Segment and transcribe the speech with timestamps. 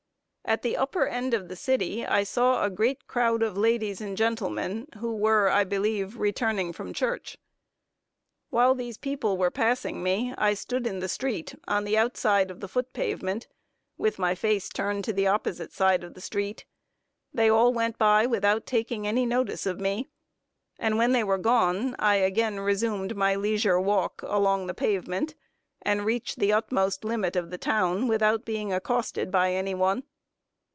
[0.43, 4.17] At the upper end of the city I saw a great crowd of ladies and
[4.17, 7.37] gentlemen, who were, I believe, returning from church.
[8.49, 12.59] Whilst these people were passing me, I stood in the street, on the outside of
[12.59, 13.47] the foot pavement,
[13.97, 16.65] with my face turned to the opposite side of the street.
[17.33, 20.09] They all went by without taking any notice of me;
[20.77, 25.33] and when they were gone, I again resumed my leisure walk along the pavement,
[25.81, 30.03] and reached the utmost limit of the town without being accosted by any one.